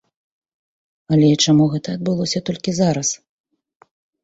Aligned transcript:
Але 1.15 1.29
чаму 1.45 1.67
гэта 1.75 1.89
адбылося 1.99 2.43
толькі 2.51 2.77
зараз? 2.81 3.09